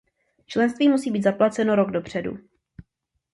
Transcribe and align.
Členství 0.45 0.89
musí 0.89 1.11
být 1.11 1.23
zaplaceno 1.23 1.75
rok 1.75 1.91
dopředu. 1.91 2.37